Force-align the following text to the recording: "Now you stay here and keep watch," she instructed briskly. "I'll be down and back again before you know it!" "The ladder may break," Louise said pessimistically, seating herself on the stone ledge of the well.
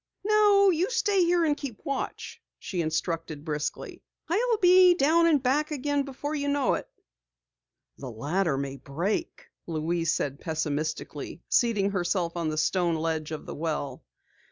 "Now 0.25 0.71
you 0.71 0.89
stay 0.89 1.23
here 1.25 1.45
and 1.45 1.55
keep 1.55 1.85
watch," 1.85 2.41
she 2.57 2.81
instructed 2.81 3.45
briskly. 3.45 4.01
"I'll 4.29 4.57
be 4.59 4.95
down 4.95 5.27
and 5.27 5.43
back 5.43 5.69
again 5.69 6.01
before 6.05 6.33
you 6.33 6.47
know 6.47 6.73
it!" 6.73 6.89
"The 7.99 8.09
ladder 8.09 8.57
may 8.57 8.77
break," 8.77 9.51
Louise 9.67 10.11
said 10.11 10.39
pessimistically, 10.41 11.43
seating 11.49 11.91
herself 11.91 12.35
on 12.35 12.49
the 12.49 12.57
stone 12.57 12.95
ledge 12.95 13.29
of 13.29 13.45
the 13.45 13.53
well. 13.53 14.03